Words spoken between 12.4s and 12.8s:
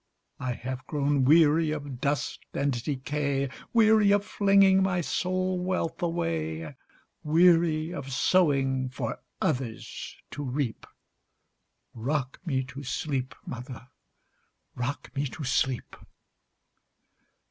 me